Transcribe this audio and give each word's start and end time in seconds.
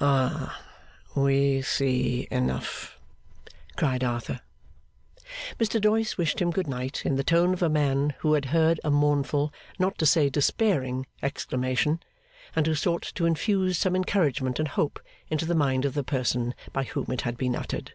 'Ah! 0.00 0.62
We 1.16 1.60
see 1.60 2.28
enough!' 2.30 2.96
cried 3.74 4.04
Arthur. 4.04 4.40
Mr 5.58 5.80
Doyce 5.80 6.16
wished 6.16 6.40
him 6.40 6.52
Good 6.52 6.68
Night 6.68 7.04
in 7.04 7.16
the 7.16 7.24
tone 7.24 7.52
of 7.52 7.60
a 7.60 7.68
man 7.68 8.14
who 8.20 8.34
had 8.34 8.44
heard 8.54 8.78
a 8.84 8.90
mournful, 8.92 9.52
not 9.80 9.98
to 9.98 10.06
say 10.06 10.30
despairing, 10.30 11.06
exclamation, 11.24 11.98
and 12.54 12.68
who 12.68 12.76
sought 12.76 13.02
to 13.16 13.26
infuse 13.26 13.76
some 13.78 13.96
encouragement 13.96 14.60
and 14.60 14.68
hope 14.68 15.00
into 15.28 15.44
the 15.44 15.56
mind 15.56 15.84
of 15.84 15.94
the 15.94 16.04
person 16.04 16.54
by 16.72 16.84
whom 16.84 17.06
it 17.10 17.22
had 17.22 17.36
been 17.36 17.56
uttered. 17.56 17.94